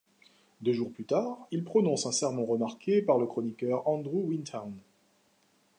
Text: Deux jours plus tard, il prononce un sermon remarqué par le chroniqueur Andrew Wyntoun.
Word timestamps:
Deux 0.61 0.73
jours 0.73 0.91
plus 0.91 1.05
tard, 1.05 1.47
il 1.51 1.63
prononce 1.63 2.07
un 2.07 2.11
sermon 2.11 2.43
remarqué 2.47 3.03
par 3.03 3.19
le 3.19 3.27
chroniqueur 3.27 3.87
Andrew 3.87 4.15
Wyntoun. 4.29 4.73